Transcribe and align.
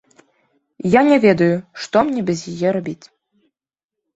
Я 0.93 1.01
не 1.09 1.17
ведаю, 1.25 1.59
што 1.83 2.03
мне 2.07 2.21
без 2.31 2.39
яе 2.55 2.69
рабіць. 2.79 3.01